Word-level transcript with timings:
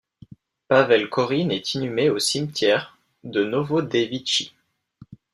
Pavel 0.67 1.11
Korine 1.11 1.51
est 1.51 1.75
inhumé 1.75 2.09
au 2.09 2.17
cimetière 2.17 2.97
de 3.23 3.43
Novodevitchi. 3.43 4.51